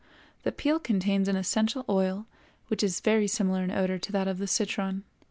The 0.41 0.51
peel 0.51 0.79
contains 0.79 1.27
an 1.27 1.35
essential 1.35 1.85
oil 1.87 2.25
which 2.69 2.81
is 2.81 3.01
very 3.01 3.27
similar 3.27 3.63
in 3.63 3.69
odor 3.69 3.99
to 3.99 4.11
that 4.11 4.27
of 4.27 4.39
the 4.39 4.47
citron. 4.47 5.03